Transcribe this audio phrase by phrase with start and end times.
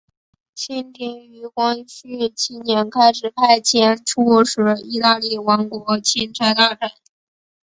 [0.55, 6.89] 清廷于光绪七年开始派遣出使意大利王国钦差大臣。